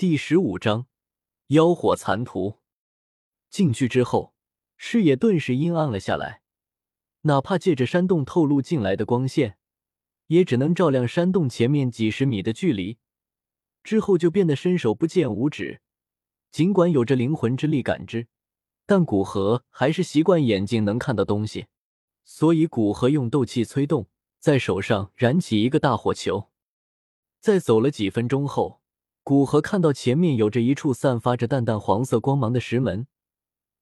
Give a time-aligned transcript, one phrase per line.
[0.00, 0.86] 第十五章
[1.48, 2.60] 妖火残图。
[3.50, 4.32] 进去之后，
[4.78, 6.40] 视野顿时阴暗了下来。
[7.24, 9.58] 哪怕借着山洞透露进来的光线，
[10.28, 12.96] 也只能照亮山洞前面几十米的距离。
[13.84, 15.82] 之后就变得伸手不见五指。
[16.50, 18.26] 尽管有着灵魂之力感知，
[18.86, 21.66] 但古河还是习惯眼睛能看到东西，
[22.24, 24.08] 所以古河用斗气催动，
[24.38, 26.48] 在手上燃起一个大火球。
[27.38, 28.79] 在走了几分钟后。
[29.22, 33.06] 古河看到前面有着一处散发着淡淡黄色光芒的石门，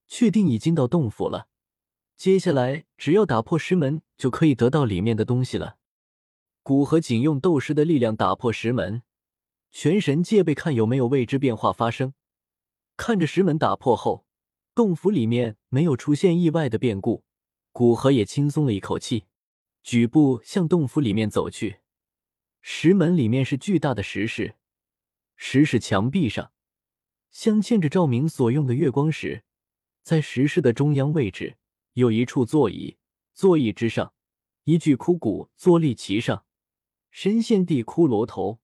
[0.07, 1.49] 确定已经到洞府了。
[2.17, 5.77] 接下来只要打破石门，就可以得到里面的东西了。
[6.63, 9.03] 古河仅用斗师的力量打破石门，
[9.71, 12.13] 全神戒备，看有没有未知变化发生。
[12.97, 14.27] 看着石门打破后，
[14.75, 17.23] 洞府里面没有出现意外的变故，
[17.73, 19.27] 古河也轻松了一口气，
[19.83, 21.79] 举步向洞府里面走去。
[22.61, 24.57] 石门里面是巨大的石室。
[25.41, 26.53] 石室墙壁上
[27.31, 29.45] 镶嵌着照明所用的月光石，
[30.03, 31.57] 在石室的中央位置
[31.93, 32.99] 有一处座椅，
[33.35, 34.13] 座椅之上
[34.65, 36.45] 一具枯骨坐立其上，
[37.13, 38.59] 深陷地骷髅头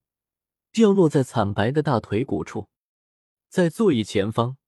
[0.72, 2.68] 掉落在惨白的大腿骨处。
[3.48, 4.58] 在座椅前方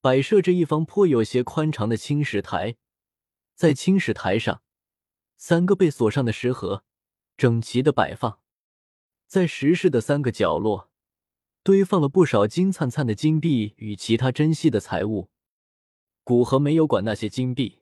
[0.00, 2.76] 摆设着一方颇有些宽敞的青石台，
[3.54, 4.62] 在青石台上
[5.36, 6.84] 三个被锁上的石盒
[7.36, 8.40] 整齐的摆放
[9.26, 10.90] 在石室的三个角落。
[11.64, 15.30] 堆放了不少金灿灿的金币与其他珍稀的财物。
[16.22, 17.80] 古河没有管那些金币，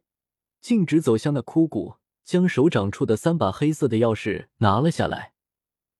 [0.60, 5.32] 径直走向那枯骨，将手掌处的三把黑色的钥匙拿了下来，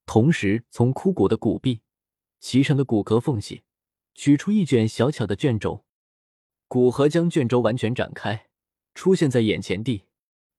[0.07, 1.81] 同时从枯骨的骨壁
[2.39, 3.65] 其上的骨骼缝隙
[4.15, 5.85] 取出一卷小巧的卷轴。
[6.69, 8.47] 古河将卷轴完全展开，
[8.95, 10.05] 出现在眼前地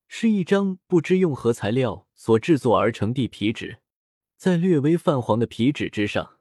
[0.09, 3.79] 是一张不知用何材料所制作而成的皮纸，
[4.35, 6.39] 在略微泛黄的皮纸之上。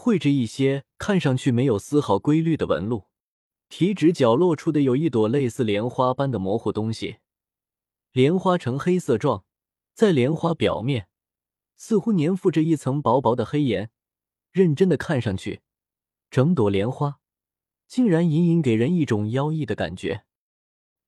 [0.00, 3.06] 绘着一些看上去没有丝毫规律的纹路，
[3.68, 7.16] 体指角落处的有一朵类似莲花般的模糊东西，
[8.12, 9.44] 莲花呈黑色状，
[9.94, 11.08] 在莲花表面
[11.76, 13.90] 似乎粘附着一层薄薄的黑岩，
[14.52, 15.62] 认真的看上去，
[16.30, 17.18] 整朵莲花
[17.88, 20.24] 竟然隐隐给人一种妖异的感觉。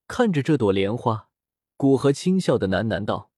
[0.09, 1.29] 看着这朵莲花，
[1.77, 3.31] 古河轻笑的喃喃道：“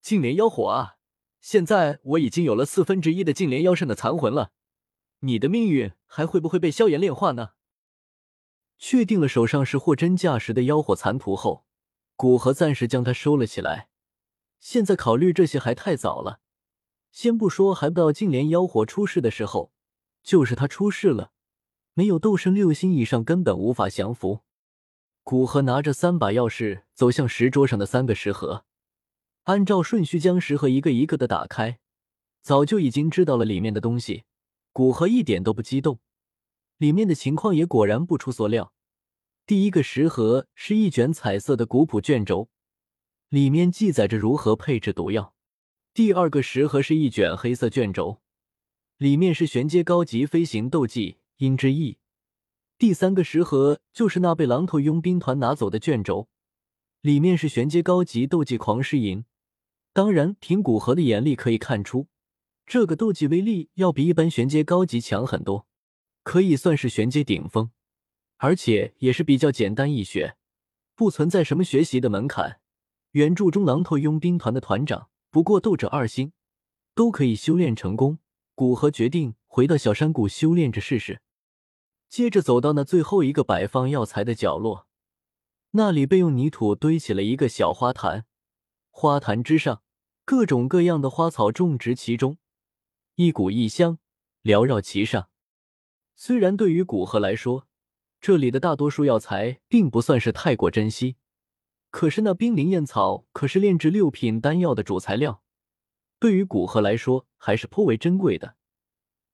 [0.00, 0.96] 净莲妖火啊，
[1.42, 4.52] 现在我已经有了四分之一的净莲妖圣的残魂了。”
[5.24, 7.52] 你的命运还会不会被萧炎炼化呢？
[8.78, 11.64] 确定了手上是货真价实的妖火残图后，
[12.14, 13.88] 古河暂时将它收了起来。
[14.60, 16.40] 现在考虑这些还太早了。
[17.10, 19.72] 先不说还不到净莲妖火出世的时候，
[20.22, 21.32] 就是他出世了，
[21.94, 24.40] 没有斗圣六星以上根本无法降服。
[25.22, 28.66] 古河拿着三把钥匙走向石桌上的三个石盒，
[29.44, 31.78] 按照顺序将石盒一个一个的打开。
[32.42, 34.24] 早就已经知道了里面的东西。
[34.74, 36.00] 古河一点都不激动，
[36.78, 38.72] 里面的情况也果然不出所料。
[39.46, 42.48] 第一个食盒是一卷彩色的古朴卷轴，
[43.28, 45.32] 里面记载着如何配置毒药。
[45.92, 48.20] 第二个食盒是一卷黑色卷轴，
[48.98, 51.98] 里面是玄阶高级飞行斗技阴之翼。
[52.76, 56.26] 第三个食盒就是那被狼头佣兵团拿走的卷轴，
[57.00, 59.24] 里面是玄阶高级斗技狂狮吟。
[59.92, 62.08] 当然，凭古河的眼力可以看出。
[62.66, 65.66] 这个斗技威力要比一般玄阶高级强很多，
[66.22, 67.70] 可以算是玄阶顶峰，
[68.38, 70.36] 而且也是比较简单易学，
[70.94, 72.60] 不存在什么学习的门槛。
[73.12, 76.32] 原著中狼头佣兵团的团长不过斗者二星，
[76.94, 78.18] 都可以修炼成功。
[78.54, 81.20] 古河决定回到小山谷修炼着试试。
[82.08, 84.86] 接着走到那最后一个摆放药材的角落，
[85.72, 88.26] 那里被用泥土堆起了一个小花坛，
[88.90, 89.82] 花坛之上
[90.24, 92.38] 各种各样的花草种植其中。
[93.16, 93.98] 一股异香
[94.42, 95.28] 缭绕其上。
[96.16, 97.68] 虽然对于古河来说，
[98.20, 101.16] 这里的大多数药材并不算是太过珍惜，
[101.90, 105.42] 可是那冰灵燕草可是炼制六品丹药的主材料，
[106.18, 108.56] 对于古河来说还是颇为珍贵的。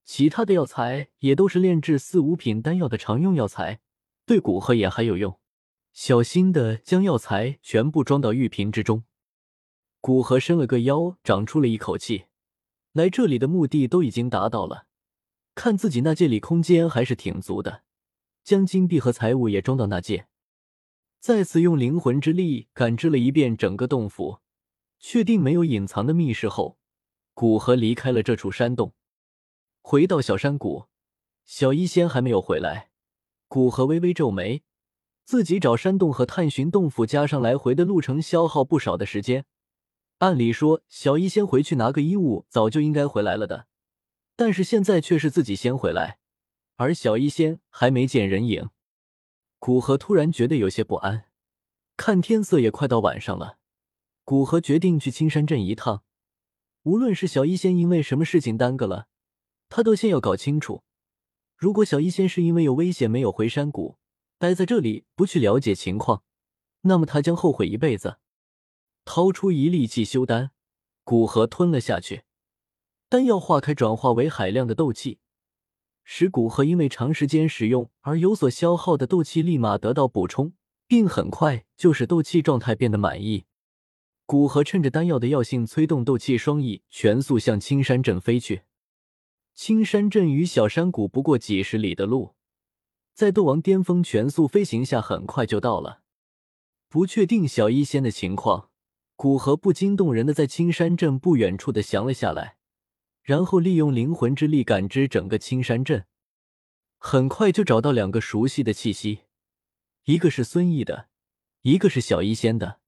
[0.04, 3.80] 其他的药材也都是炼制四五品丹药的常用药材，
[4.26, 5.38] 对古河也还有用。
[5.92, 9.04] 小心的将药材全部装到玉瓶之中，
[10.00, 12.24] 古河伸了个腰，长出了一口气。
[12.92, 14.86] 来这里的目的都已经达到了，
[15.54, 17.82] 看自己那戒里空间还是挺足的，
[18.42, 20.26] 将金币和财物也装到那戒，
[21.20, 24.40] 再次用灵魂之力感知了一遍整个洞府，
[24.98, 26.78] 确定没有隐藏的密室后，
[27.32, 28.92] 古河离开了这处山洞，
[29.82, 30.86] 回到小山谷，
[31.44, 32.90] 小医仙还没有回来，
[33.46, 34.64] 古河微微皱眉，
[35.24, 39.44] 自己找山洞和探寻洞府加上来回的路程，消耗不少的时间。
[40.20, 43.66] 按理说，小医仙回去拿个衣物，早就应该回来了的。
[44.36, 46.18] 但是现在却是自己先回来，
[46.76, 48.68] 而小医仙还没见人影。
[49.58, 51.24] 古河突然觉得有些不安，
[51.96, 53.56] 看天色也快到晚上了，
[54.22, 56.02] 古河决定去青山镇一趟。
[56.82, 59.08] 无论是小医仙因为什么事情耽搁了，
[59.70, 60.82] 他都先要搞清楚。
[61.56, 63.96] 如果小医仙是因为有危险没有回山谷，
[64.36, 66.24] 待在这里不去了解情况，
[66.82, 68.18] 那么他将后悔一辈子。
[69.12, 70.52] 掏出一粒气修丹，
[71.02, 72.22] 古河吞了下去。
[73.08, 75.18] 丹药化开，转化为海量的斗气，
[76.04, 80.52] 使古河因为长时间使用而有所消耗的斗气立马得到补充，
[80.86, 83.46] 并很快就使斗气状态变得满意。
[84.26, 88.62] 古河趁着丹药的药性，催动斗气双翼，全速向青山镇飞去。
[89.56, 92.36] 青山镇与小山谷不过几十里的路，
[93.12, 96.02] 在斗王巅峰全速飞行下，很快就到了。
[96.88, 98.69] 不确定小医仙的情况，
[99.20, 102.56] 古河不惊动人的在青山镇不远处的降了下来，
[103.22, 106.06] 然后利用灵魂之力感知整个青山镇，
[106.96, 109.24] 很快就找到两个熟悉的气息，
[110.04, 111.10] 一个是孙毅的，
[111.60, 112.80] 一个是小医仙的。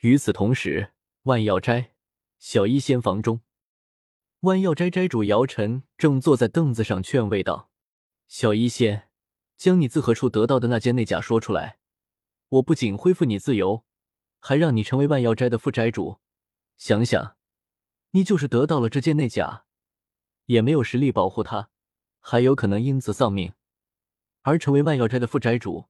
[0.00, 0.90] 与此同时，
[1.22, 1.92] 万药斋
[2.40, 3.40] 小医仙房中。
[4.40, 7.70] 万药斋斋主姚晨正坐在凳子上劝慰道
[8.26, 9.08] ：“小医仙，
[9.56, 11.78] 将你自何处得到的那件内甲说出来，
[12.48, 13.84] 我不仅恢复你自由，
[14.46, 16.20] 还让你成为万药斋的副斋主。
[16.76, 17.38] 想想，
[18.10, 19.64] 你就是得到了这件内甲，
[20.44, 21.70] 也没有实力保护他，
[22.20, 23.54] 还有可能因此丧命。
[24.42, 25.86] 而成为万药斋的副斋主，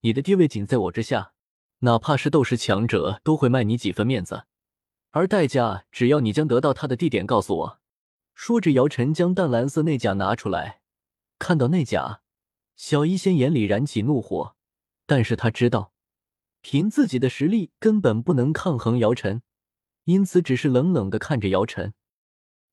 [0.00, 1.34] 你的地位仅在我之下，
[1.80, 4.46] 哪怕是斗士强者都会卖你几分面子，
[5.10, 7.80] 而代价只要你将得到他的地点告诉我。”
[8.34, 10.80] 说着，姚晨将淡蓝色内甲拿出来。
[11.38, 12.22] 看到内甲，
[12.74, 14.56] 小医仙眼里燃起怒火，
[15.04, 15.91] 但是他知道，
[16.62, 19.42] 凭自己的实力根本不能抗衡姚晨，
[20.04, 21.92] 因此只是冷冷的看着姚晨。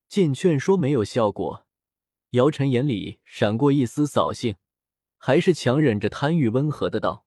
[0.07, 1.68] 见劝说没有效果，
[2.31, 4.56] 姚晨眼里闪过一丝扫兴，
[5.18, 7.25] 还是强忍着贪欲，温和的道：“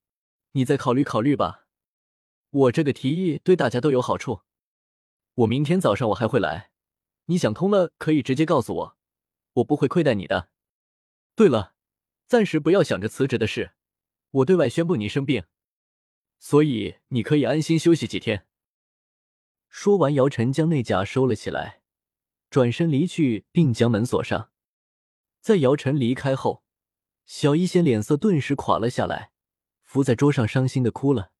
[0.53, 1.67] 你再考虑考虑吧，
[2.50, 4.43] 我这个提议对大家都有好处。
[5.35, 6.70] 我明天早上我还会来。”
[7.26, 8.97] 你想通了，可以直接告诉我，
[9.55, 10.49] 我不会亏待你的。
[11.37, 11.75] 对了，
[12.26, 13.73] 暂时不要想着辞职的事，
[14.31, 15.44] 我对外宣布你生病，
[16.44, 18.49] 所以你可以安心休息几天。
[19.69, 21.83] 说完，姚晨将内甲收了起来，
[22.50, 24.50] 转身离去，并将门锁上。
[25.41, 26.65] 在姚晨离开后，
[27.25, 29.31] 小一仙脸色顿时垮了下来，
[29.83, 31.31] 伏在桌上伤心的哭了。